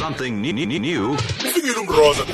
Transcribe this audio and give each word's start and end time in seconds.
something 0.00 0.30
new. 0.40 0.52
new. 0.80 1.16
Fikile 1.16 1.76
umroza. 1.80 2.24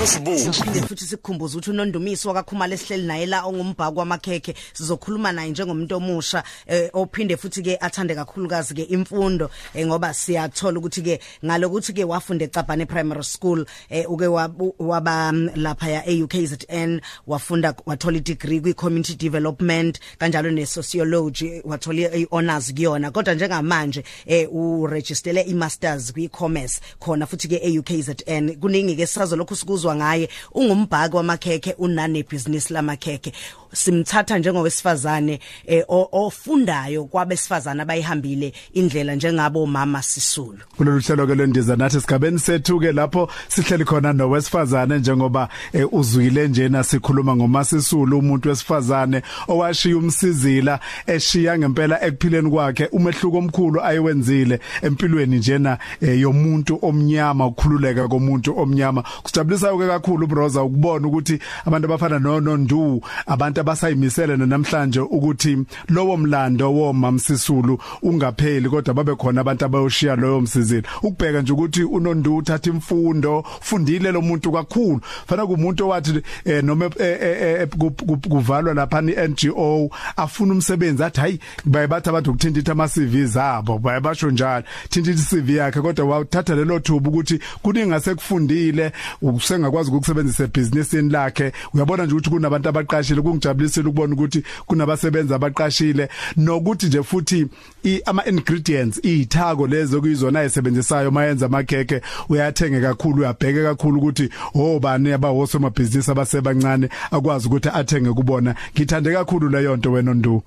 Nosibu. 0.00 0.38
Siphinde 0.38 0.80
futhi 0.82 1.04
sikukhumbuza 1.04 1.54
ukuthi 1.58 1.70
unondumiso 1.70 2.28
wakakhumala 2.28 2.74
esihleli 2.74 3.06
naye 3.06 3.26
la 3.26 3.44
ongumbhako 3.44 3.98
wamakhekhe 4.00 4.54
sizokhuluma 4.72 5.32
naye 5.32 5.50
njengomuntu 5.50 5.96
omusha 5.96 6.42
eh, 6.66 6.90
ophinde 6.92 7.36
futhi 7.36 7.62
ke 7.62 7.76
athande 7.80 8.14
kakhulukazi 8.14 8.74
ke 8.74 8.82
imfundo 8.82 9.50
eh, 9.74 9.86
ngoba 9.86 10.14
siyathola 10.14 10.78
ukuthi 10.78 11.02
ke 11.02 11.20
ngalokuthi 11.44 11.92
ke 11.92 12.04
wafunda 12.04 12.44
eCabane 12.44 12.86
Primary 12.86 13.24
School 13.24 13.64
eh, 13.90 14.10
uke 14.10 14.26
wabu- 14.26 14.74
waba 14.78 15.32
mm, 15.32 15.50
lapha 15.54 15.88
ya 15.90 16.02
AUKZN 16.06 17.00
wafunda 17.26 17.74
wathola 17.86 18.16
i-degree 18.18 18.60
kwi 18.60 18.74
community 18.74 19.14
development 19.14 20.00
kanjalo 20.18 20.50
ne 20.50 20.66
sociology 20.66 21.62
wathola 21.64 22.14
i-honors 22.16 22.74
kuyona 22.74 23.10
kodwa 23.10 23.34
njengamanje 23.34 24.04
eh, 24.26 24.48
uregistele 24.54 25.40
i-masters 25.42 26.12
kwi-commerce 26.40 26.80
khona 26.98 27.26
futhi 27.26 27.48
ke 27.48 27.58
AUKZN 27.60 28.56
kuningi 28.60 28.96
ke 28.96 29.06
sazo 29.06 29.36
lokhu 29.36 29.56
sikuzwa 29.56 29.96
ngaye 29.96 30.28
ungumbhaki 30.54 31.16
wamakhekhe 31.16 31.72
unane 31.78 32.22
business 32.22 32.70
lamakhekhe. 32.70 33.32
Simthatha 33.72 34.38
njengowesifazane 34.38 35.40
eh, 35.66 35.84
ofundayo 36.12 37.04
kwabesifazana 37.04 37.82
abayihambile 37.82 38.52
indlela 38.72 39.14
njengabo 39.14 39.66
mama 39.66 40.02
Sisulu. 40.02 40.58
Kulolu 40.76 41.00
hlelo 41.00 41.26
ke 41.26 41.34
lwendiza 41.34 41.76
nathi 41.76 42.00
sigabeni 42.00 42.38
sethu 42.38 42.80
ke 42.80 42.92
lapho 42.92 43.30
sihleli 43.48 43.84
khona 43.84 44.12
nowesifazane 44.12 44.98
njengoba 44.98 45.48
eh, 45.72 45.94
uzwile 45.94 46.48
njena 46.48 46.84
sikhuluma 46.84 47.36
ngomasisulu 47.36 48.18
umuntu 48.18 48.48
wesifazane 48.48 49.22
owashiya 49.48 49.96
umsizila 49.96 50.80
eshiya 51.06 51.58
ngempela 51.58 52.04
ekuphileni 52.04 52.50
kwakhe 52.50 52.86
umehluko 52.86 53.38
omkhulu 53.38 53.84
ayiwenzile 53.84 54.60
empilweni 54.82 55.36
njena 55.36 55.78
eh, 56.00 56.20
yomuntu 56.20 56.78
omnyama 56.82 57.46
ukukhululeka 57.46 58.08
komuntu 58.08 58.58
omnyama. 58.58 59.02
Kusijabulisa 59.22 59.76
ke 59.76 59.86
kakhulu 59.86 60.26
broza 60.26 60.62
ukubona 60.62 61.08
ukuthi 61.08 61.38
abantu 61.66 61.86
abafana 61.86 62.18
no 62.18 62.40
Nondu 62.40 63.02
abantu 63.26 63.59
abasayimisele 63.60 64.36
namhlanje 64.36 65.00
ukuthi 65.00 65.58
lowo 65.88 66.16
mlando 66.16 66.74
womamsisulu 66.74 67.78
ungapheli 68.02 68.68
kodwa 68.68 68.94
babe 68.94 69.14
khona 69.14 69.40
abantu 69.40 69.64
abayoshiya 69.64 70.16
loyo 70.16 70.40
msizini. 70.40 70.82
Ukubheka 71.02 71.42
nje 71.42 71.52
ukuthi 71.52 71.84
unondu 71.84 72.36
uthatha 72.36 72.70
imfundo 72.70 73.44
fundile 73.60 74.12
lo 74.12 74.20
muntu 74.22 74.52
kakhulu. 74.52 75.00
Fana 75.26 75.46
kumuntu 75.46 75.84
owathi 75.86 76.22
eh, 76.44 76.64
noma 76.64 76.84
eh, 76.84 77.18
eh, 77.20 77.42
eh, 77.42 77.68
ku- 77.68 77.90
ku- 77.90 78.16
kuvalwa 78.28 78.74
lapha 78.74 79.00
ni 79.00 79.12
NGO 79.12 79.90
afuna 80.16 80.52
umsebenzi 80.52 81.04
athi 81.04 81.20
hayi 81.20 81.40
baye 81.64 81.86
bathi 81.86 82.08
abantu 82.08 82.30
ukuthintitha 82.30 82.72
ama 82.72 82.88
CVs 82.88 83.36
abo. 83.36 83.78
Baye 83.78 84.00
basho 84.00 84.30
njalo 84.30 84.64
thintitha 84.88 85.22
CV 85.30 85.50
yakhe 85.56 85.80
kodwa 85.80 86.06
wathatha 86.06 86.54
lelo 86.54 86.78
thuba 86.78 87.08
ukuthi 87.10 87.40
kuningi 87.62 88.00
sekufundile 88.00 88.92
usengakwazi 89.22 89.90
ukusebenzisa 89.90 90.44
ebusinessini 90.44 91.10
lakhe. 91.10 91.52
Uyabona 91.74 92.04
nje 92.04 92.14
ukuthi 92.14 92.30
kunabantu 92.30 92.68
abaqashile 92.68 93.20
kungijabulisile 93.54 93.88
ukubona 93.88 94.14
ukuthi 94.14 94.42
kunabasebenzi 94.66 95.34
abaqashile. 95.34 96.08
Nokuthi 96.36 96.86
nje 96.86 97.02
futhi 97.02 97.46
i- 97.84 98.02
ama 98.06 98.24
ingredients 98.26 99.00
izithako 99.04 99.66
lezo 99.66 100.00
kuyizona 100.00 100.40
ayisebenzisayo 100.40 101.10
mayenza 101.10 101.46
amakheke 101.46 102.00
uyathenga 102.28 102.80
kakhulu 102.80 103.18
uyabheka 103.22 103.62
kakhulu 103.62 103.98
ukuthi 103.98 104.30
obani 104.54 105.12
abahosoma 105.12 105.70
business 105.70 106.08
abasebancane 106.08 106.88
akwazi 107.10 107.46
ukuthi 107.48 107.68
athenge 107.68 108.12
kubona. 108.12 108.54
Ngithande 108.74 109.12
kakhulu 109.12 109.48
leyo 109.48 109.76
nto 109.76 109.92
wena 109.92 110.14
ndu. 110.14 110.42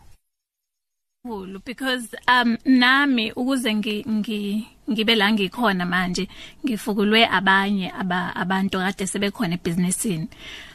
Kakhulu 1.24 1.64
because 1.64 2.16
um 2.28 2.58
nami 2.66 3.32
ukuze 3.32 3.74
ngi 3.76 4.06
ngi 4.10 4.68
ngibe 4.92 5.16
la 5.16 5.32
ngikhona 5.32 5.86
manje 5.86 6.28
ngifukulwe 6.66 7.28
abanye 7.28 7.92
aba 7.92 8.36
abantu 8.36 8.78
kade 8.78 9.08
sebekhona 9.08 9.56
ebusinessini 9.56 10.28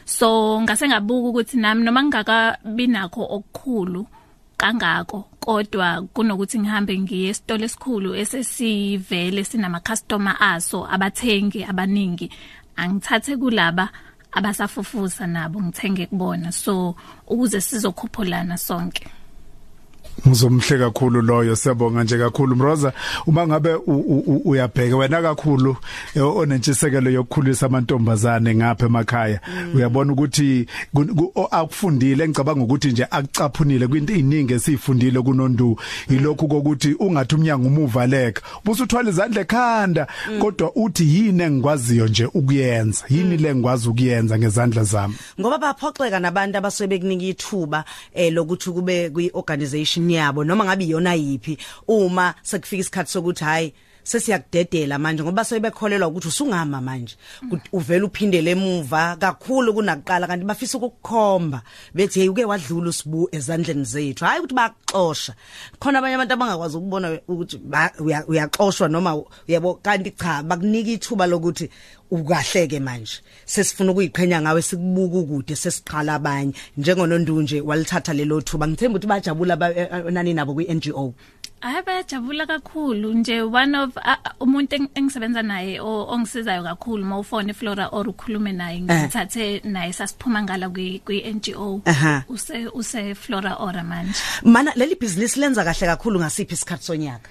so 0.05 0.61
ngase 0.61 0.87
ngabuka 0.87 1.29
ukuthi 1.29 1.57
nami 1.57 1.83
noma 1.83 2.03
ngingakabi 2.03 2.87
nakho 2.87 3.21
okukhulu 3.35 4.07
kangako. 4.57 5.29
Kodwa 5.39 6.01
kunokuthi 6.13 6.59
ngihambe 6.59 6.99
ngiye 6.99 7.29
esitolo 7.29 7.65
esikhulu 7.65 8.15
esesivele 8.15 9.43
sinama 9.43 9.79
customer 9.79 10.35
aso 10.39 10.85
abathengi 10.93 11.63
abaningi 11.63 12.27
angithathe 12.75 13.37
kulaba 13.37 13.89
abasafufusa 14.31 15.27
nabo 15.27 15.61
ngithenge 15.61 16.05
kubona. 16.05 16.51
So 16.51 16.95
ukuze 17.27 17.61
sizokhuphulana 17.61 18.57
sonke. 18.57 19.18
Ngizomhle 20.27 20.77
kakhulu 20.77 21.21
loyo 21.21 21.55
siyabonga 21.55 22.03
nje 22.03 22.17
kakhulu. 22.17 22.55
Mroza 22.55 22.93
uma 23.27 23.47
ngabe 23.47 23.73
u- 23.73 23.81
u- 23.87 24.23
u- 24.27 24.41
uyabheka 24.45 24.97
wena 24.97 25.21
kakhulu 25.21 25.75
eh, 26.15 26.37
onentshisekelo 26.37 27.09
yokukhulisa 27.11 27.65
amantombazane 27.65 28.55
ngapha 28.55 28.85
emakhaya 28.85 29.39
uyabona 29.75 30.13
ukuthi 30.13 30.65
ku- 30.93 31.05
ku- 31.15 31.31
o- 31.35 31.47
akufundile 31.51 32.27
ngicabanga 32.27 32.63
ukuthi 32.63 32.87
nje 32.91 33.07
akucaphunile 33.11 33.87
kwinto 33.87 34.13
eziningi 34.13 34.53
esifundile 34.53 35.21
kunondu. 35.21 35.79
Ilokhu 36.09 36.47
kokuthi 36.47 36.95
ungathi 36.99 37.35
umnyango 37.35 37.67
umuvaleka 37.67 38.41
busuthwala 38.65 39.09
izandla 39.09 39.41
ekhanda 39.41 40.07
kodwa 40.39 40.71
uthi 40.75 41.03
yini 41.15 41.43
engikwaziyo 41.43 42.07
nje 42.07 42.25
ukuyenza? 42.25 43.03
Yini 43.09 43.37
le 43.37 43.55
ngikwazi 43.55 43.89
ukuyenza 43.89 44.37
ngezandla 44.39 44.83
zami? 44.83 45.15
Ngoba 45.39 45.57
baphoxeka 45.57 46.19
nabantu 46.19 46.57
abasuke 46.57 46.87
bekunika 46.87 47.25
ithuba 47.25 47.83
eh 48.13 48.33
lokuthi 48.33 48.69
kube 48.71 49.09
kwi-organization 49.09 50.08
yabo 50.09 50.43
noma 50.43 50.65
ngabe 50.65 50.83
iyona 50.85 51.13
yipi 51.13 51.57
uma 51.87 52.33
sekufika 52.43 52.81
isikhathi 52.81 53.11
sokuthi 53.11 53.43
hayi 53.43 53.73
sesiyakudedela 54.03 54.99
manje 54.99 55.23
ngoba 55.23 55.43
sebekholelwa 55.43 56.07
ukuthi 56.07 56.27
usungama 56.27 56.81
manje. 56.81 57.15
Uvela 57.73 58.05
uphindele 58.05 58.51
emuva 58.51 59.15
kakhulu 59.15 59.73
kunakuqala 59.73 60.27
kanti 60.27 60.45
bafisa 60.45 60.77
ukukukhomba 60.77 61.61
bethi 61.93 62.19
hey 62.19 62.29
uke 62.29 62.45
wadlula 62.45 62.89
usibu 62.89 63.29
ezandleni 63.31 63.83
zethu. 63.83 64.25
Hayi 64.25 64.39
ukuthi 64.39 64.55
bayaxosha 64.55 65.33
khona 65.79 65.99
abanye 65.99 66.15
abantu 66.15 66.33
abangakwazi 66.33 66.77
ukubona 66.77 67.19
ukuthi 67.27 67.59
uyaxoshwa 68.27 68.87
noma 68.89 69.15
uyabo 69.47 69.79
kanti 69.81 70.11
cha 70.11 70.43
bakunika 70.43 70.91
ithuba 70.91 71.27
lokuthi 71.27 71.69
ukahleke 72.11 72.79
manje. 72.79 73.21
Sesifuna 73.45 73.91
ukuyiqhenya 73.91 74.41
ngawe 74.41 74.61
sikubuka 74.61 75.17
ukude 75.17 75.55
sesiqhala 75.55 76.13
abanye. 76.15 76.53
Njengonondunje 76.77 77.61
walithatha 77.61 78.13
lelo 78.13 78.41
thuba. 78.41 78.67
Ngithemba 78.67 78.97
ukuthi 78.97 79.07
bajabula 79.07 79.57
eh, 79.75 79.87
eh, 79.91 80.05
nani 80.11 80.33
nabo 80.33 80.53
kwi 80.53 80.65
NGO 80.73 81.13
Hayi 81.61 81.83
bayajabula 81.85 82.45
kakhulu 82.45 83.13
nje 83.13 83.41
one 83.41 83.75
of 83.75 83.95
umuntu 84.39 84.75
eng- 84.75 84.89
engisebenza 84.95 85.41
naye 85.43 85.79
ongisizayo 85.81 86.63
kakhulu 86.63 87.05
mawufone 87.05 87.53
Flora 87.53 87.87
or 87.91 88.07
ukhulume 88.09 88.51
naye 88.53 88.79
ngithathe 88.81 89.61
naye 89.63 89.93
sasiphuma 89.93 90.41
ngala 90.43 90.69
kwi 90.69 91.01
kwi 91.05 91.21
NGO 91.33 91.81
Aha. 91.85 92.23
use 92.29 92.67
use 92.73 93.13
Flora 93.15 93.55
Ora 93.59 93.83
manje. 93.83 94.13
Mana 94.43 94.71
leli 94.75 94.95
business 94.95 95.35
lenza 95.37 95.63
kahle 95.63 95.87
kakhulu 95.87 96.19
ngasiphi 96.19 96.53
isikhathi 96.53 96.83
sonyaka? 96.85 97.29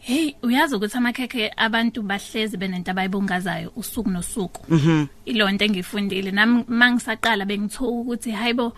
Hey 0.00 0.34
uyazi 0.42 0.74
ukuthi 0.74 0.96
amakhekhe 0.98 1.52
abantu 1.56 2.02
bahlezi 2.02 2.56
benento 2.56 2.90
abayibungazayo 2.90 3.70
usuku 3.76 4.10
nosuku. 4.10 4.64
Mhm. 4.74 5.06
Ilonto 5.26 5.64
engifundile 5.64 6.30
nami 6.32 6.64
mangisaqala 6.68 7.44
bengithoka 7.46 7.90
ukuthi 7.92 8.30
hayibo 8.30 8.72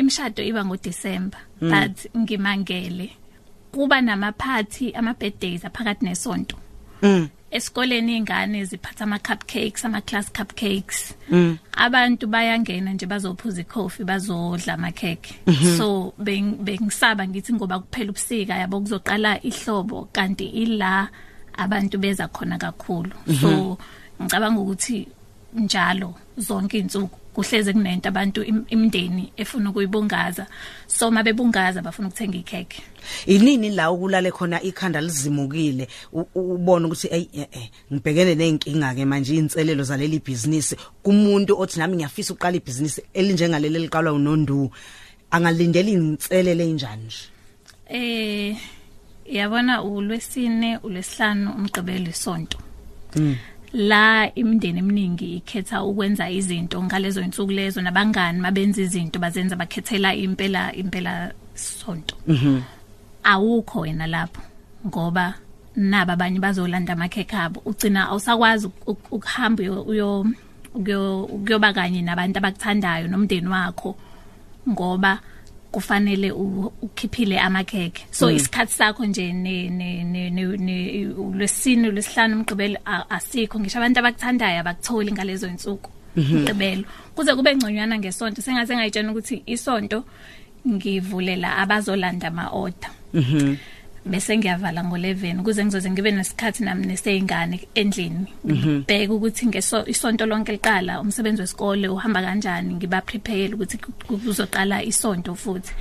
imshado 0.00 0.42
iba 0.42 0.64
ngoDecember 0.64 1.40
but 1.60 1.96
ngimangele. 2.16 3.10
Kuba 3.72 4.00
nama 4.00 4.32
party 4.32 4.94
ama 4.94 5.14
birthdays 5.14 5.64
aphakathi 5.64 6.04
nesonto. 6.04 6.56
Mm. 7.02 7.28
Esikoleni 7.50 8.16
ingane 8.16 8.64
ziphatha 8.64 9.04
ama 9.04 9.18
cupcakes 9.18 9.84
ama 9.84 10.00
class 10.00 10.32
cupcakes. 10.32 11.14
Mm. 11.30 11.58
abantu 11.72 12.26
bayangena 12.26 12.92
nje 12.92 13.06
bazophuza 13.06 13.60
icoffee 13.60 14.04
bazodla 14.04 14.74
amakheke 14.74 15.34
mm 15.46 15.54
-hmm. 15.54 15.78
so 15.78 16.14
beng 16.18 16.56
bengisaba 16.64 17.28
ngithi 17.28 17.52
ngoba 17.52 17.78
kuphela 17.78 18.10
ubusika 18.10 18.54
yabo 18.56 18.80
kuzoqala 18.80 19.42
ihlobo 19.42 20.08
kanti 20.12 20.44
ila 20.44 21.08
abantu 21.54 21.98
beza 21.98 22.28
khona 22.28 22.58
kakhulu. 22.58 23.12
Mm 23.26 23.34
-hmm. 23.34 23.40
so 23.40 23.78
ngicabanga 24.22 24.60
ukuthi 24.60 25.08
njalo 25.54 26.14
zonke 26.36 26.78
insuku 26.78 27.19
kuhleze 27.34 27.72
kunento 27.72 28.08
abantu 28.08 28.42
im- 28.42 28.64
imindeni 28.68 29.32
efuna 29.36 29.70
ukuyibungaza. 29.70 30.46
So 30.86 31.10
mabebungaza 31.10 31.82
bafuna 31.82 32.08
ukuthenga 32.08 32.38
ikheke 32.38 32.82
inini 33.26 33.70
la 33.70 33.90
ukulale 33.90 34.30
khona 34.30 34.62
ikhanda 34.62 35.00
lizimukile? 35.00 35.88
U- 36.12 36.26
u- 36.34 36.54
ubona 36.54 36.86
ukuthi 36.86 37.08
ey 37.10 37.28
eh, 37.32 37.46
eh, 37.52 37.68
ngibhekene 37.92 38.34
nenkinga 38.34 38.94
ke 38.94 39.04
manje 39.04 39.34
inselelo 39.36 39.82
zaleli 39.84 40.18
business 40.18 40.74
kumuntu 41.02 41.58
othi 41.60 41.78
nami 41.78 41.96
ngiyafisa 41.96 42.34
uqala 42.34 42.56
ibusiness 42.56 43.00
elinjengaleli 43.14 43.78
liqalwa 43.78 44.12
unondu 44.12 44.70
angalindela 45.30 45.90
inselele 45.90 46.64
enjani 46.70 47.04
nje? 47.04 47.28
Eh 47.88 48.56
yabona 49.26 49.82
ulwesine 49.82 50.78
ulwesihlanu 50.82 51.52
umgqibelo 51.54 52.10
isonto. 52.10 52.58
Mm. 53.16 53.36
La 53.72 54.26
imindeni 54.34 54.78
eminingi 54.78 55.36
ikhetha 55.36 55.82
ukwenza 55.84 56.30
izinto 56.30 56.82
ngalezo 56.82 57.20
insuku 57.22 57.52
lezo 57.52 57.82
nabangani 57.82 58.40
mabenza 58.40 58.82
izinto 58.82 59.18
bazenza 59.18 59.56
bakhethela 59.56 60.14
impela 60.14 60.72
impela 60.74 61.32
sonto. 61.54 62.16
Mhm. 62.26 62.60
Awukho 63.24 63.80
wena 63.80 64.06
lapho 64.06 64.42
ngoba 64.86 65.34
naba 65.76 66.12
abanye 66.12 66.38
bazolanda 66.40 66.92
amakhekhe 66.92 67.36
abo 67.36 67.62
ugcina 67.64 68.08
awusakwazi 68.08 68.66
uk- 68.66 68.86
uk- 68.86 69.08
ukuhamba 69.12 69.62
uyo- 69.62 69.82
uyo 69.86 70.26
ukuyo- 70.74 71.24
ukuyoba 71.24 71.72
kanye 71.72 72.02
nabantu 72.02 72.38
abakuthandayo 72.38 73.06
nomndeni 73.08 73.46
wakho 73.48 73.94
ngoba 74.68 75.20
kufanele 75.72 76.32
u- 76.32 76.72
ukhiphile 76.82 77.38
amakhekhe. 77.40 78.04
So 78.10 78.26
isikhathi 78.30 78.72
sakho 78.72 79.06
nje 79.06 79.32
ne 79.32 79.68
ne 79.70 80.04
ne 80.04 80.30
ne- 80.30 80.56
ne- 80.56 81.04
lwesine 81.36 81.90
lwesihlanu 81.90 82.36
umgqibelo 82.36 82.78
a- 82.84 83.06
asikho. 83.10 83.60
Ngisho 83.60 83.78
abantu 83.78 83.98
abakuthandayo 84.00 84.60
abakutholi 84.60 85.12
ngalezo 85.12 85.46
insuku 85.48 85.90
umgqibelo. 86.16 86.84
Kuze 87.14 87.34
kube 87.34 87.54
ngconywana 87.56 87.98
ngesonto 87.98 88.42
sengaze 88.42 88.74
ngayitshena 88.76 89.10
ukuthi 89.12 89.42
isonto 89.46 90.04
ngivulela 90.68 91.56
abazolanda 91.58 92.28
ama-order 92.28 92.90
bese 94.06 94.36
ngiyavala 94.38 94.84
ngo-11 94.84 95.40
ukuze 95.40 95.64
ngizoze 95.64 95.90
ngibe 95.90 96.10
nesikhathi 96.10 96.64
nami 96.64 96.86
neseyingane 96.86 97.60
endlini. 97.74 98.26
Ngibheke 98.46 99.12
ukuthi 99.12 99.46
ngeso 99.46 99.86
isonto 99.86 100.26
lonke 100.26 100.52
liqala 100.52 101.00
umsebenzi 101.00 101.42
wesikole 101.42 101.88
uhamba 101.88 102.22
kanjani 102.22 102.74
ngiba 102.74 103.00
prepare 103.00 103.54
ukuthi 103.54 103.78
ku- 103.78 104.18
kuzoqala 104.18 104.82
isonto 104.82 105.34
futhi. 105.34 105.72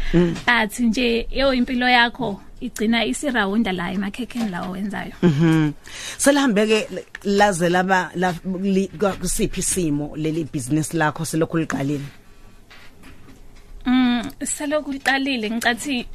But 0.46 0.80
nje 0.80 1.28
yo 1.32 1.54
impilo 1.54 1.90
yakho 1.90 2.42
igcina 2.62 3.06
isirawunda 3.06 3.72
la 3.72 3.92
emakhekheni 3.92 4.50
lawo 4.50 4.72
wenzayo 4.72 5.14
Mhm. 5.24 5.72
Selihambeke 6.18 6.88
laze 7.24 7.70
laba 7.70 8.12
kusiphi 9.22 9.60
isimo 9.60 10.12
leli 10.18 10.44
business 10.44 10.94
lakho 10.94 11.26
selokhu 11.26 11.58
liqalile. 11.58 12.04
Mm 13.86 14.24
selokhu 14.44 14.92
liqalile. 14.92 15.50
Ngicathi 15.52 16.06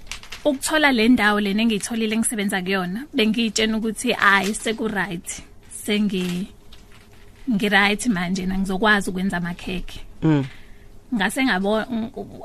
ukuthola 0.44 0.92
le 0.92 1.08
ndawo 1.08 1.40
lena 1.40 1.62
engiyitholile 1.62 2.16
ngisebenza 2.16 2.62
kuyona 2.62 3.04
bengiyitshena 3.14 3.76
ukuthi 3.76 4.12
hayi 4.12 4.54
seku 4.54 4.88
right 4.88 5.42
sengi 5.84 6.48
ngi 7.50 7.68
right 7.68 8.06
manje 8.06 8.46
ngizokwazi 8.46 9.10
ukwenza 9.10 9.36
amakhekhe. 9.36 10.00
Mm. 10.22 10.44
ngase 11.14 11.44
ngabo 11.44 11.82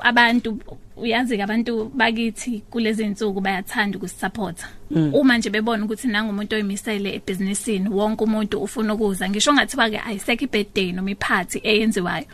abantu 0.00 0.58
uyazi 0.96 1.36
ke 1.36 1.42
abantu 1.42 1.90
bakithi 1.94 2.62
kulezi 2.70 3.02
insuku 3.02 3.40
bayathanda 3.40 3.98
ukusupporta 3.98 4.68
uma 4.90 5.38
nje 5.38 5.50
bebona 5.50 5.84
ukuthi 5.84 6.08
nangumuntu 6.08 6.54
oyimisele 6.54 7.14
ebusinessini 7.14 7.88
wonke 7.88 8.24
umuntu 8.24 8.62
ufuna 8.62 8.94
ukuza 8.94 9.28
ngisho 9.28 9.52
ngathiwa 9.52 9.90
ke 9.90 9.98
ayisekho 9.98 10.44
ibirthday 10.44 10.92
noma 10.92 11.10
iphathi 11.10 11.58
eyenziwayo. 11.64 12.26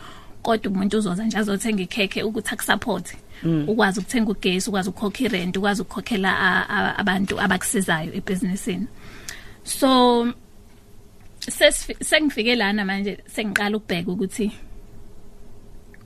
Kodwa 0.46 0.68
umuntu 0.72 0.94
uzoza 0.98 1.22
nje 1.26 1.38
azothenga 1.38 1.82
ikhekhe 1.86 2.20
ukuthi 2.28 2.50
akusupport 2.54 3.06
ukwazi 3.70 3.96
ukuthenga 4.00 4.30
ugesi 4.32 4.66
ukwazi 4.70 4.88
ukukhokha 4.90 5.22
irent 5.26 5.56
ukwazi 5.56 5.80
ukukhokhela 5.82 6.30
a- 6.48 6.66
a- 6.76 6.94
abantu 7.02 7.34
abakusizayo 7.44 8.10
ebusinessini 8.18 8.86
so 9.64 9.88
sesifi- 11.56 11.98
sengifike 12.04 12.54
lana 12.56 12.84
manje 12.84 13.12
sengiqala 13.34 13.76
ukubheka 13.76 14.10
ukuthi 14.12 14.46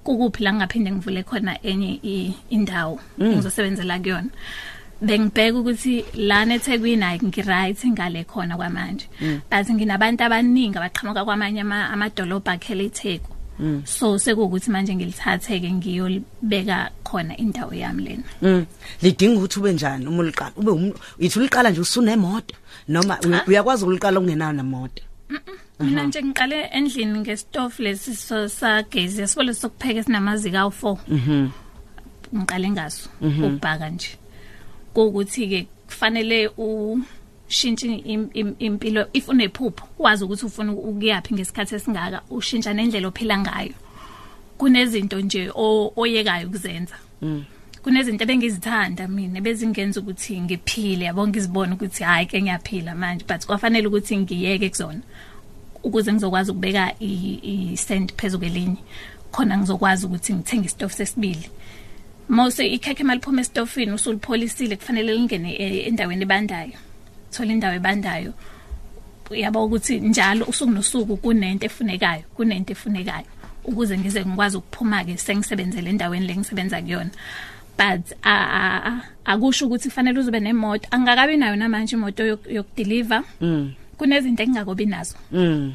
kukuphi 0.04 0.42
la 0.44 0.52
ngingaphinde 0.52 0.90
ngivule 0.90 1.22
khona 1.22 1.52
enye 1.62 2.00
i- 2.02 2.34
indawo 2.50 3.00
engizosebenzela 3.20 3.98
kuyona. 4.00 4.30
Bengibheka 5.02 5.58
ukuthi 5.60 6.04
lana 6.14 6.54
eThekwini 6.56 7.04
ayi 7.04 7.20
ngiright 7.24 7.80
ngale 7.86 8.24
khona 8.24 8.56
kwamanje. 8.56 9.06
But 9.50 9.66
nginabantu 9.70 10.24
abaningi 10.24 10.76
abaqhamuka 10.78 11.24
kwamanye 11.24 11.60
ama- 11.60 11.88
amadolobha 11.92 12.52
akhele 12.52 12.88
iTheku 13.60 13.86
so 13.86 14.18
sekuwukuthi 14.18 14.70
manje 14.70 14.94
ngilithathe 14.94 15.60
ke 15.60 15.70
ngiyolibeka 15.72 16.90
khona 17.04 17.36
indawo 17.36 17.74
yami 17.74 18.02
lena. 18.04 18.22
Mm. 18.42 18.66
Lidinga 19.02 19.38
ukuthi 19.38 19.58
ube 19.60 19.72
njani 19.72 20.06
uma 20.06 20.22
uliqala. 20.22 20.52
Ube 20.56 20.94
yithi 21.18 21.38
uliqala 21.38 21.70
nje 21.70 21.80
usunemoto 21.80 22.54
noma 22.88 23.18
uy- 23.22 23.44
uyakwazi 23.48 23.84
ukuliqala 23.84 24.20
ungenayo 24.20 24.52
nemoto. 24.52 25.02
mina 25.80 26.02
nje 26.04 26.22
ngiqale 26.22 26.64
endlini 26.72 27.18
ngestofu 27.20 27.82
lesi 27.82 28.14
sagezi 28.48 29.20
yasibole 29.20 29.54
sokupheka 29.54 30.00
esinamazika 30.00 30.58
awu4 30.62 31.48
ngiqale 32.36 32.70
ngaso 32.70 33.08
ukubhaka 33.22 33.88
nje. 33.90 34.10
Kuukuthi 34.94 35.48
ke 35.48 35.66
kufanele 35.86 36.48
ushintshe 37.50 37.86
im- 37.86 38.30
im- 38.34 38.54
impilo 38.58 39.06
if 39.12 39.28
unephupho 39.28 39.88
wazi 39.98 40.24
ukuthi 40.24 40.46
ufuna 40.46 40.72
ukuyaphi 40.72 41.34
ngesikhathi 41.34 41.74
esingaka 41.74 42.22
ushintsha 42.30 42.72
nendlela 42.74 43.08
ophila 43.08 43.38
ngayo. 43.38 43.74
Kunezinto 44.58 45.20
nje 45.20 45.50
o- 45.54 45.92
oyekayo 45.96 46.46
ukuzenza. 46.48 46.94
Kunezinto 47.82 48.24
ebengizithanda 48.24 49.08
mina 49.08 49.40
bezingenza 49.40 50.00
ukuthi 50.00 50.40
ngiphile 50.40 51.04
yabo 51.04 51.26
ngizibona 51.28 51.74
ukuthi 51.74 52.04
hayi 52.04 52.26
ke 52.26 52.42
ngiyaphila 52.42 52.94
manje 52.94 53.24
but 53.28 53.46
kwafanele 53.46 53.86
ukuthi 53.88 54.16
ngiyeke 54.16 54.68
kuzona 54.70 55.00
ukuze 55.82 56.12
ngizokwazi 56.12 56.50
ukubeka 56.50 56.94
i- 57.00 57.40
i-send 57.42 58.12
phezu 58.16 58.38
kwelinye. 58.38 58.76
Khona 59.32 59.58
ngizokwazi 59.58 60.06
ukuthi 60.06 60.34
ngithenge 60.34 60.66
isitofu 60.66 60.94
sesibili. 60.96 61.50
Mose 62.28 62.66
ikhekhe 62.68 63.02
maliphuma 63.04 63.40
esitofini 63.40 63.92
usulipholisile 63.92 64.76
kufanele 64.76 65.12
lingene 65.14 65.50
e- 65.56 65.86
endaweni 65.88 66.22
ebandayo. 66.22 66.72
Thola 67.30 67.52
indawo 67.52 67.74
ebandayo. 67.74 68.32
Yabo 69.30 69.64
ukuthi 69.64 70.00
njalo 70.00 70.44
usuku 70.46 70.70
nosuku 70.70 71.16
kunento 71.16 71.66
efunekayo 71.66 72.22
kunento 72.36 72.72
efunekayo 72.72 73.26
ukuze 73.64 73.98
ngize 73.98 74.24
ngikwazi 74.24 74.56
ukuphuma 74.56 75.04
ke 75.04 75.16
sengisebenzele 75.16 75.90
endaweni 75.90 76.26
lengisebenza 76.26 76.82
kuyona. 76.82 77.10
But 77.78 78.12
akusho 79.24 79.66
ukuthi 79.66 79.88
kufanele 79.88 80.18
uzobe 80.18 80.40
nemoto 80.40 80.88
angakabi 80.90 81.36
nayo 81.36 81.56
namanje 81.56 81.96
imoto 81.96 82.22
yok- 82.24 82.50
yokudeliver 82.50 83.22
kunezinto 83.96 84.42
engingakobi 84.42 84.86
nazo. 84.86 85.16
Mm. 85.32 85.74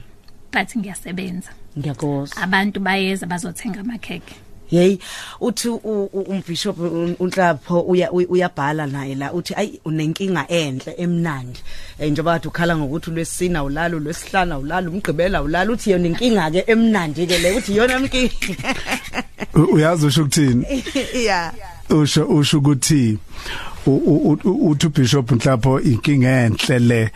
but 0.51 0.75
ngiyasebenza. 0.77 1.51
Ngiyakuzwa. 1.77 2.37
abantu 2.43 2.79
bayeza 2.79 3.25
bazothenga 3.27 3.79
amakhekhe. 3.79 4.35
Hey 4.67 4.97
uthi 5.41 5.69
u- 5.69 6.09
u- 6.13 6.25
umbishop 6.29 6.79
un- 6.79 7.15
unhlapho 7.19 7.81
uya 7.81 8.11
uy- 8.11 8.25
uyabhala 8.29 8.87
naye 8.87 9.15
la 9.15 9.33
uthi 9.33 9.53
ayi 9.55 9.79
unenkinga 9.85 10.45
enhle 10.49 10.93
emnandi. 10.97 11.59
Eh 11.99 12.11
njengoba 12.11 12.33
kade 12.39 12.47
ukhala 12.47 12.77
ngokuthi 12.77 13.11
lwesina 13.11 13.63
ulalo 13.63 13.99
lwesihlanu 13.99 14.59
ulalo 14.59 14.91
umgqibela 14.91 15.41
ulalo 15.41 15.73
uthi 15.73 15.91
yona 15.91 16.07
inkinga 16.07 16.51
ke 16.51 16.63
emnandi 16.67 17.27
ke 17.27 17.37
le 17.37 17.51
uthi 17.57 17.75
yona 17.77 17.99
inkinga. 17.99 18.75
U- 19.53 19.73
uyazi 19.73 20.05
usho 20.07 20.21
ukuthini? 20.21 20.65
Yeah. 21.15 21.53
Usho 21.89 22.25
usho 22.25 22.57
ukuthi 22.57 23.13
u- 23.13 23.17
u- 23.17 23.17
u- 23.17 23.74
uthi 23.85 24.89
bishop 24.89 25.31
mhlapho 25.31 25.79
inkinga 25.79 26.45
enhle 26.45 26.79
le 26.79 27.11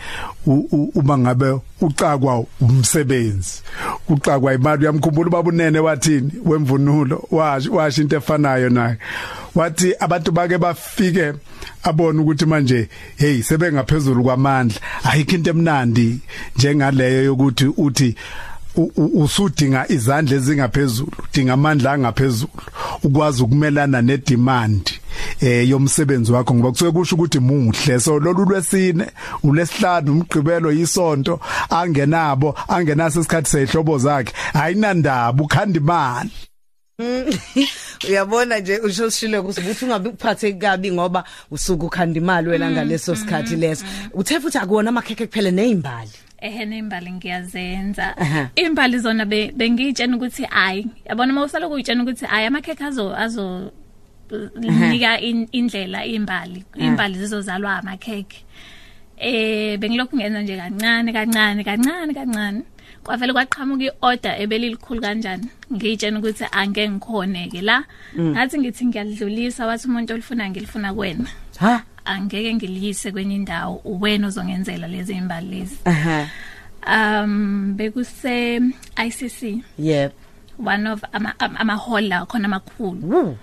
uma 0.96 1.18
ngabe 1.18 1.60
ucakwa 1.82 2.46
umsebenzi 2.62 3.62
ucakwa 4.10 4.54
imali 4.54 4.84
uyamkhumbula 4.84 5.28
ubaba 5.28 5.50
unene 5.50 5.80
wathini? 5.80 6.32
Wemvunulo 6.46 7.28
washo 7.32 8.02
into 8.02 8.18
efanayo 8.18 8.70
naye. 8.70 8.98
Wathi 9.56 9.94
abantu 10.00 10.32
bake 10.32 10.58
bafike 10.58 11.34
abona 11.84 12.22
ukuthi 12.22 12.46
manje 12.46 12.90
hey 13.18 13.42
sebengaphezulu 13.42 14.24
kwamandla 14.24 14.80
ayikho 15.04 15.36
into 15.36 15.50
emnandi 15.50 16.20
njengaleyo 16.56 17.24
yokuthi 17.24 17.66
uthi 17.78 18.16
usudinga 18.96 19.86
izandla 19.92 20.36
ezingaphezulu 20.36 21.12
udinga 21.24 21.54
amandla 21.54 21.92
angaphezulu 21.92 22.62
ukwazi 23.04 23.44
ukumelana 23.44 24.02
nedemand 24.02 24.92
eh 25.42 25.70
yomsebenzi 25.70 26.32
wakho. 26.32 26.54
Ngoba 26.56 26.72
kusuke 26.72 26.92
kusho 26.92 27.16
ukuthi 27.16 27.40
muhle. 27.40 28.00
So 28.00 28.20
lolu 28.20 28.46
lwesine 28.46 29.06
ulesihlanu 29.44 30.12
umgqibelo 30.12 30.72
yisonto 30.72 31.40
angenabo 31.70 32.56
angenaso 32.68 33.20
isikhathi 33.20 33.50
sehlobo 33.50 33.98
zakhe 33.98 34.34
ayinandaba 34.54 35.44
ukhanda 35.44 35.80
imali. 35.80 36.32
Uyabona 38.10 38.60
nje 38.60 38.78
usho 38.78 39.12
sishilo 39.12 39.42
ukuthi 39.42 39.86
ungabi 39.86 40.10
uphathe 40.10 40.54
kabi 40.54 40.92
ngoba 40.92 41.24
usuku 41.52 41.86
ukhanda 41.86 42.20
imali 42.20 42.50
wena 42.50 42.72
ngaleso 42.72 43.16
sikhathi 43.16 43.56
leso. 43.56 43.86
uthe 44.14 44.40
futhi 44.40 44.58
akuona 44.58 44.90
amakhekhe 44.90 45.28
kuphela 45.28 45.52
nezimbali 45.52 46.12
ehe 46.42 46.66
nembali 46.66 47.12
ngiyazenza. 47.12 48.18
Aha. 48.18 48.50
imbali 48.56 49.00
zona 49.00 49.26
be- 49.26 49.52
bengiyitshena 49.58 50.16
ukuthi 50.18 50.44
hayi 50.44 50.88
yabona 51.06 51.34
uma 51.34 51.44
usaloku 51.44 51.74
uyitshena 51.74 52.04
ukuthi 52.04 52.26
hayi 52.26 52.46
amakhekhe 52.48 52.84
azo 52.86 53.16
azo 53.16 53.72
nika 54.60 55.20
in- 55.20 55.48
indlela 55.52 56.06
imbali 56.06 56.64
imbali 56.76 57.16
zizozalwa 57.18 57.78
amakhekhe. 57.78 58.44
Eh 59.18 59.78
bengilokhu 59.80 60.16
ngenza 60.18 60.42
nje 60.42 60.58
kancane 60.58 61.14
kancane 61.14 61.64
kancane 61.64 62.14
kancane. 62.14 62.62
Kwavele 63.04 63.34
kwaqhamuka 63.34 63.84
iorder 63.84 64.36
ebelilikhulu 64.42 65.02
kanjani? 65.02 65.48
Ngiyitshena 65.74 66.20
ukuthi 66.20 66.46
angeke 66.52 66.90
ngikhoneke 66.90 67.62
la. 67.62 67.84
Ngathi 68.18 68.58
ngithi 68.60 68.86
ngiyadlulisa 68.86 69.66
wathi 69.68 69.88
umuntu 69.88 70.14
olifuna 70.14 70.50
ngilifuna 70.50 70.94
kuwena 70.94 71.28
ha? 71.60 71.84
Angeke 72.10 72.54
ngiliyise 72.54 73.12
kwenye 73.12 73.36
indawo 73.36 73.76
uwena 73.84 74.28
ozongenzela 74.28 74.88
lezi 74.88 75.14
imbali 75.14 75.48
lezi. 75.60 75.78
Aha. 75.86 76.28
Um 76.88 77.74
bekuse 77.78 78.62
ICC 79.06 79.64
yep. 79.80 80.14
One 80.66 80.90
of 80.90 81.04
ama 81.14 81.34
ama- 81.40 81.60
amahall 81.60 82.08
la 82.08 82.26
khona 82.26 82.46
amakhulu. 82.46 83.02
Woo. 83.10 83.38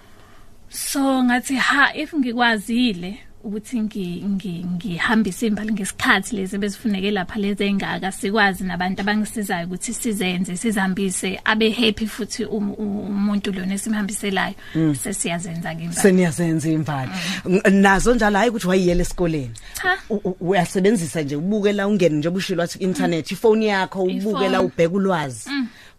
so 0.69 1.23
ngathi 1.25 1.57
ha 1.57 1.95
if 1.95 2.15
ngikwazile 2.15 3.19
ukuthi 3.47 3.81
ngi 3.81 4.23
ngi- 4.27 4.65
ngihambise 4.75 5.47
imbali 5.47 5.73
ngesikhathi 5.73 6.37
lezi 6.37 6.59
bezifuneke 6.59 7.11
lapha 7.11 7.39
lezi 7.41 7.65
engaka 7.65 8.13
sikwazi 8.13 8.65
nabantu 8.65 9.01
abangisizayo 9.01 9.67
ukuthi 9.67 9.95
sizenze 9.95 10.57
sizihambise 10.57 11.41
abe 11.45 11.71
happy 11.71 12.07
futhi 12.07 12.45
um- 12.45 12.75
um- 12.79 13.01
umuntu 13.07 13.53
lona 13.53 13.75
esimhambiselayo. 13.75 14.55
Sesiyazenza 15.03 15.75
ke 15.75 15.83
imbali 15.85 16.01
seniyazenza 16.03 16.69
imvali 16.71 17.11
Ng- 17.47 17.71
nazo 17.71 18.15
njalo 18.15 18.39
hayi 18.39 18.51
ukuthi 18.51 18.67
wayiyela 18.69 19.03
esikoleni. 19.03 19.51
Cha. 19.83 19.97
U- 20.11 20.21
u- 20.25 20.37
uyasebenzisa 20.41 21.23
nje 21.23 21.37
ubukela 21.37 21.87
ungene 21.87 22.17
nje 22.17 22.31
bushilo 22.31 22.61
wathi 22.61 22.79
internet 22.79 23.31
ifoni 23.31 23.67
yakho 23.67 24.03
ubukela 24.03 24.59
Ifoni. 24.59 24.65
ubheka 24.67 24.95
ulwazi. 24.95 25.51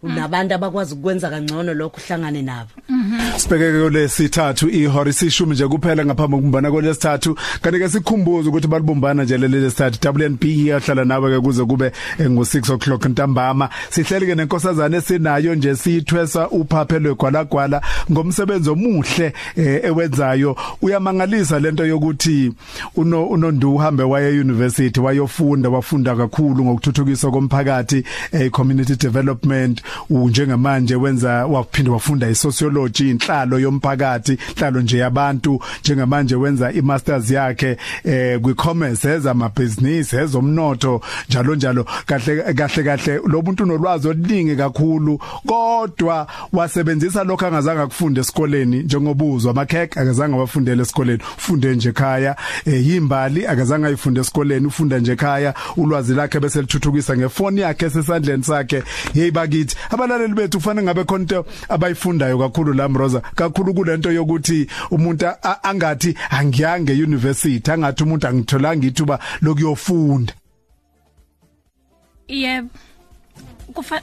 Unabantu 0.02 0.54
abakwazi 0.54 0.94
ukwenza 0.94 1.30
kangcono 1.30 1.74
lokho 1.74 2.00
uhlangane 2.06 2.42
nabo. 2.42 2.70
Sibhekeke 3.36 3.82
kulesithathu 3.82 4.68
ihora 4.68 5.10
isishumi 5.10 5.52
nje 5.52 5.68
kuphela 5.68 6.04
ngaphambi 6.04 6.36
kokumbana 6.36 6.70
kolesithathu 6.70 7.36
kanti 7.62 7.78
ke 7.78 7.88
sikhumbuza 7.88 8.48
ukuthi 8.48 8.68
balibumbana 8.68 9.24
nje 9.24 9.38
leli 9.38 9.70
sithathu 9.70 10.08
WNP 10.08 10.44
iyahlala 10.44 11.04
nawe 11.04 11.30
ke 11.34 11.40
kuze 11.40 11.64
kube 11.64 11.92
eh, 12.18 12.30
ngo 12.30 12.42
6 12.42 12.72
o'clock 12.74 13.04
ntambama. 13.04 13.68
Sihleli 13.90 14.26
ke 14.26 14.34
nenkosazana 14.34 14.96
esinayo 14.96 15.54
nje 15.54 15.76
siyithwesa 15.76 16.48
uphaphelo 16.48 17.14
gwalagwala 17.14 17.82
ngomsebenzi 18.12 18.70
omuhle 18.70 19.32
eh, 19.56 19.80
ewenzayo. 19.84 20.56
Uyamangalisa 20.82 21.58
lento 21.60 21.86
yokuthi 21.86 22.52
uno 22.96 23.26
unondu 23.26 23.74
uhambe 23.74 24.02
waye 24.02 24.40
university 24.40 25.00
wayofunda 25.00 25.68
wafunda 25.68 26.16
kakhulu 26.16 26.64
ngokuthuthukiswa 26.64 27.30
komphakathi 27.30 28.04
eh, 28.32 28.50
community 28.50 28.94
development. 28.96 29.82
Njengamanje 30.10 30.96
wenza 30.96 31.46
waphinde 31.46 31.90
wafunda 31.90 32.30
isociology 32.30 33.10
inhlalo 33.10 33.58
yomphakathi 33.58 34.38
inhlalo 34.56 34.80
nje 34.80 34.98
yabantu. 34.98 35.60
Njengamanje 35.80 36.34
wenza 36.36 36.72
imasters 36.72 37.30
yakhe 37.30 37.76
eh 38.04 38.40
kwi 38.40 38.54
commerce 38.54 39.08
ezama 39.08 39.48
business 39.48 40.12
ezomnotho 40.12 41.00
njalo 41.28 41.54
njalo. 41.54 41.86
Kahle 42.06 42.54
kahle 42.54 42.84
kahle 42.84 43.20
lo 43.26 43.42
muntu 43.42 43.62
unolwazi 43.62 44.08
oluningi 44.08 44.56
kakhulu 44.56 45.20
kodwa 45.46 46.26
wasebenzisa 46.52 47.24
lokho 47.24 47.46
angazange 47.46 47.80
akufunda 47.80 48.20
esikoleni. 48.20 48.82
Njengobuzwa 48.82 49.50
amakheke 49.50 50.00
akazange 50.00 50.36
wafundela 50.36 50.82
esikoleni. 50.82 51.22
Ufunde 51.38 51.74
nje 51.74 51.88
ekhaya. 51.88 52.36
Eh, 52.66 52.86
yimbali 52.86 53.46
akazange 53.46 53.86
ayifunde 53.86 54.20
esikoleni. 54.20 54.66
Ufunda 54.66 54.98
nje 54.98 55.12
ekhaya. 55.12 55.54
Ulwazi 55.76 56.14
lakhe 56.14 56.40
bese 56.40 56.60
lithuthukisa 56.60 57.16
ngefoni 57.16 57.60
yakhe 57.60 57.86
esesandleni 57.86 58.44
sakhe. 58.44 58.82
Hey 59.14 59.30
bakithi 59.30 59.76
abalaleli 59.90 60.34
bethu 60.34 60.58
kufanele 60.58 60.84
ngabe 60.86 61.04
khonto 61.04 61.46
abayifundayo 61.68 62.38
kakhulu 62.38 62.72
la 62.72 62.88
Mroza. 62.88 63.20
Kakhulu 63.20 63.74
kulento 63.74 64.12
yokuthi 64.12 64.66
umuntu 64.90 65.26
angathi 65.62 66.14
angiyange 66.30 66.92
university 66.92 67.70
angathi 67.70 68.02
umuntu 68.02 68.26
angitholanga 68.26 68.86
ithuba 68.86 69.18
lokuyofunda. 69.42 70.32
Yebo. 72.28 72.68
Kufa 73.74 74.00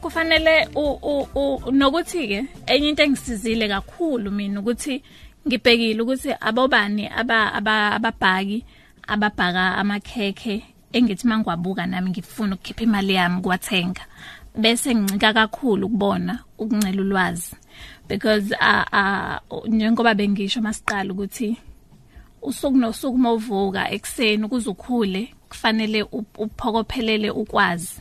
kufanele 0.00 0.68
u- 0.74 1.28
u- 1.34 1.70
nokuthi 1.72 2.28
ke 2.28 2.44
enye 2.66 2.88
into 2.88 3.02
engisizile 3.02 3.68
kakhulu 3.68 4.30
mina 4.30 4.60
ukuthi 4.60 5.02
ngibhekile 5.46 6.02
ukuthi 6.02 6.32
abobani 6.40 7.08
aba- 7.08 7.52
ababhaki 7.52 8.64
ababhaka 9.08 9.76
amakhekhe 9.76 10.62
engithi 10.92 11.26
mangwabuka 11.26 11.86
nami 11.86 12.10
ngifuna 12.10 12.54
ukukhipha 12.54 12.82
imali 12.82 13.14
yami 13.14 13.40
kwathenga 13.42 14.00
bese 14.60 14.94
ngincika 14.94 15.32
kakhulu 15.32 15.86
ukubona 15.86 16.38
ukuncela 16.58 17.02
ulwazi. 17.02 17.56
Because 18.08 18.52
a 18.60 19.40
njengoba 19.66 20.14
bengisho 20.14 20.60
masiqala 20.60 21.12
ukuthi 21.12 21.56
usuku 22.42 22.76
nosuku 22.78 23.18
mawuvuka 23.18 23.90
ekseni 23.90 24.44
ukuze 24.44 24.70
ukhule 24.70 25.34
kufanele 25.48 26.02
up- 26.02 26.38
uphokophelele 26.38 27.30
ukwazi. 27.30 28.00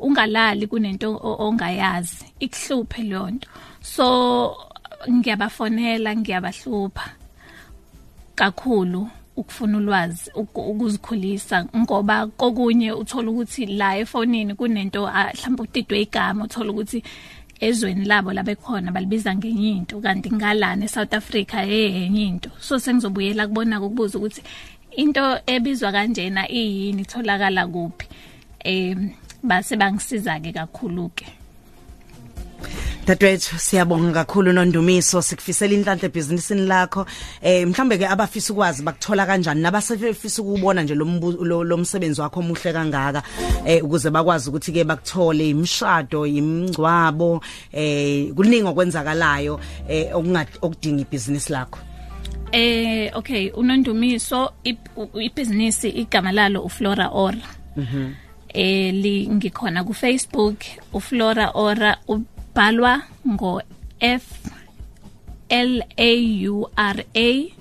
Ungalali 0.00 0.66
kunento 0.66 1.20
ongayazi. 1.22 2.24
Ikuhluphe 2.40 3.02
leyo 3.02 3.30
nto. 3.30 3.48
So 3.82 4.56
ngiyabafonela 5.10 6.16
ngiyabahlupha 6.16 7.10
kakhulu. 8.34 9.08
Ukufuna 9.36 9.78
ulwazi 9.78 10.30
uku- 10.34 10.70
ukuzikhulisa 10.70 11.64
ngoba 11.76 12.26
kokunye 12.26 12.92
uthola 12.92 13.30
ukuthi 13.30 13.66
la 13.66 13.96
efonini 13.98 14.54
kunento 14.54 15.08
ah, 15.08 15.32
mhlawumbe 15.34 15.62
utidwe 15.62 16.00
igama 16.02 16.44
uthola 16.44 16.70
ukuthi 16.72 17.02
ezweni 17.60 18.04
labo 18.04 18.32
labekhona 18.32 18.92
balibiza 18.92 19.34
ngenye 19.36 19.70
into 19.70 20.00
kanti 20.00 20.32
ngalana 20.32 20.84
eSouth 20.84 21.14
Africa 21.14 21.54
eyenye 21.54 22.26
into. 22.26 22.50
So 22.58 22.78
sengizobuyela 22.78 23.46
kubona 23.48 23.80
ukubuza 23.80 24.18
ukuthi 24.18 24.42
into 24.96 25.38
ebizwa 25.46 25.92
kanjena 25.92 26.48
iyini 26.50 27.02
itholakala 27.02 27.66
kuphi? 27.66 28.06
Em 28.64 29.10
base 29.42 29.76
bangisiza 29.76 30.40
ke 30.40 30.52
kakhulu 30.52 31.08
ke 31.14 31.26
Dadwethu 33.10 33.58
siyabonga 33.58 34.12
kakhulu 34.24 34.52
nondumiso 34.52 35.22
sikufisela 35.22 35.74
inhlanhla 35.74 36.06
ebhizinisini 36.06 36.66
lakho 36.66 37.06
eh 37.42 37.66
mhlambe 37.66 37.98
ke 37.98 38.06
abafisa 38.06 38.52
ukwazi 38.52 38.82
bakuthola 38.82 39.26
kanjani 39.26 39.60
nabasefisa 39.62 40.42
ukubona 40.42 40.82
nje 40.82 40.94
lo 40.94 41.04
mbu- 41.04 41.44
lo 41.44 41.64
lo 41.64 41.76
msebenzi 41.76 42.20
wakho 42.20 42.40
omuhle 42.40 42.72
kangaka 42.72 43.22
eh 43.66 43.84
ukuze 43.84 44.10
bakwazi 44.10 44.48
ukuthi 44.50 44.72
ke 44.72 44.84
bakuthole 44.84 45.48
imshado 45.50 46.26
imingcwabo 46.26 47.42
eh 47.72 48.30
kuningi 48.32 48.68
okwenzakalayo 48.68 49.60
eh 49.88 50.14
okudinga 50.62 51.02
ibhizinisi 51.02 51.52
lakho 51.52 51.78
Eh 52.52 53.10
okay 53.14 53.50
unondumiso 53.50 54.52
ibhizinisi 55.20 55.88
igama 55.88 56.32
lalo 56.32 56.62
uFlora 56.62 57.08
Ora. 57.10 57.38
Mhm. 57.76 58.12
Eh 58.54 58.94
li 58.94 59.28
ngikhona 59.28 59.84
ku 59.84 59.94
Facebook 59.94 60.56
uFlora 60.92 61.50
Ora 61.54 61.96
ubhalwa 62.54 63.02
ngo 63.28 63.62
F 64.00 64.50
L 65.48 65.82
A 65.96 66.12
U 66.48 66.66
R 66.76 67.04
A 67.14 67.52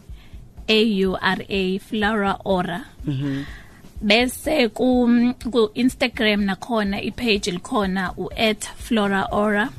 A 0.68 0.84
U 1.06 1.18
R 1.22 1.40
A 1.50 1.80
Flora 1.80 2.38
Ora. 2.46 2.86
Mhm. 3.06 3.46
Bese 4.02 4.70
ku 4.74 5.08
ku 5.52 5.72
Instagram 5.76 6.46
nakhona 6.46 7.02
ipage 7.02 7.52
likhona 7.52 8.14
u@floraora. 8.18 9.70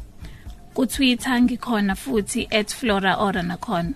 Ku 0.74 0.86
Twitter 0.86 1.40
ngikhona 1.42 1.94
futhi 1.96 2.46
@floraora 2.50 3.42
nakhona. 3.42 3.94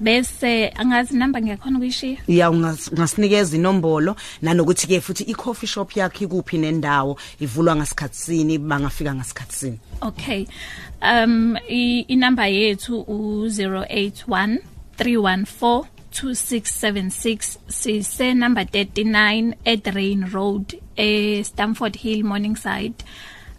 Bese 0.00 0.68
angazi 0.76 1.14
number 1.16 1.42
ngiyakhona 1.42 1.78
ukuyishiya? 1.78 2.18
Ya 2.28 2.48
ungas- 2.50 2.90
ungasinikeza 2.92 3.56
inombolo 3.56 4.16
nanokuthi 4.42 4.86
ke 4.86 5.00
futhi 5.00 5.24
i 5.24 5.34
coffee 5.34 5.66
shop 5.66 5.96
yakhe 5.96 6.24
ikuphi 6.24 6.58
nendawo 6.58 7.18
ivulwa 7.40 7.76
ngasikhathi 7.76 8.16
sini 8.16 8.58
bangafika 8.58 9.14
ngasikhathi 9.14 9.56
sini? 9.56 9.78
Okay. 10.00 10.46
Um 11.02 11.56
i- 11.68 12.04
inumber 12.08 12.46
yethu 12.46 13.00
u081 13.08 14.58
314 14.98 15.84
2676 16.14 17.58
sise 17.68 18.34
number 18.34 18.64
39 18.64 19.54
at 19.66 19.86
Rain 19.94 20.24
Road 20.32 20.78
e 20.96 21.42
Stamford 21.42 21.96
Hill 21.96 22.22
Morningside. 22.24 22.94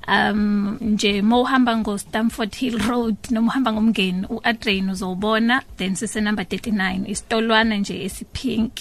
Um 0.08 0.78
nje 0.82 1.22
mohamba 1.22 1.78
ngo 1.78 1.98
Stamford 1.98 2.56
Hill 2.56 2.78
Road 2.80 3.18
noma 3.32 3.48
uhamba 3.52 3.74
ngomngeni 3.74 4.28
uAdrain 4.30 4.90
uzobona 4.90 5.62
then 5.78 5.96
sise 5.96 6.22
number 6.22 6.46
39 6.46 7.10
isitolwana 7.10 7.78
nje 7.78 8.04
esipink 8.04 8.72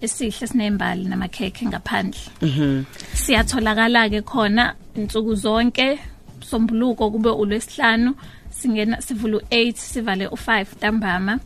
esihle 0.00 0.46
sinembali 0.46 1.04
namakhekhe 1.04 1.66
ngaphandle. 1.66 2.20
Mhm. 2.42 2.84
Siyatholakala 3.14 4.10
ke 4.10 4.20
khona 4.22 4.74
insuku 4.96 5.34
zonke 5.34 5.98
sombuluko 6.40 7.10
kube 7.10 7.30
ulwesihlanu 7.30 8.14
singena 8.50 9.00
sivula 9.00 9.38
u8 9.38 9.76
sivale 9.76 10.26
u5 10.26 10.66
ntambama. 10.76 11.38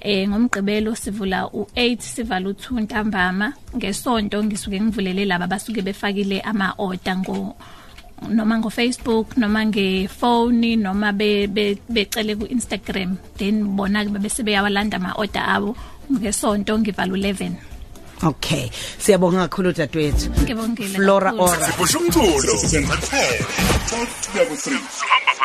Eh 0.00 0.28
ngomgqibelo 0.28 0.94
sivula 0.94 1.44
u8 1.44 2.00
sivala 2.00 2.48
u2 2.48 2.80
ntambama. 2.80 3.52
Ngesonto 3.76 4.44
ngisuke 4.44 4.80
ngivulele 4.80 5.24
laba 5.24 5.46
basuke 5.46 5.82
befakile 5.82 6.40
ama 6.40 6.74
order 6.78 7.16
ngo 7.18 7.56
noma 8.28 8.58
ngo 8.60 8.68
Facebook 8.70 9.36
noma 9.36 9.64
ngefone 9.64 10.76
noma 10.76 11.12
be 11.12 11.46
be- 11.46 11.78
becele 11.88 12.36
ku 12.36 12.44
Instagram 12.46 13.16
then 13.38 13.64
bona 13.76 14.04
ke 14.04 14.10
bese 14.20 14.44
beyawalanda 14.44 14.96
ama 15.00 15.14
order 15.16 15.40
abo 15.46 15.76
ngesonto 16.12 16.78
ngivala 16.78 17.12
u11 17.16 17.52
okay. 18.22 18.68
Siyabonga 19.00 19.48
kakhulu 19.48 19.72
dadwethu. 19.72 20.28
Ngibongile 20.44 20.92
Flora 21.00 21.32
kakhulu. 21.32 21.48
Ora. 21.56 21.66
Sipho 21.66 21.84
somculo 21.88 22.52
senzathela 22.68 23.46
12 23.88 24.28
kuya 24.28 24.44
ku 24.44 24.54
3 24.54 25.39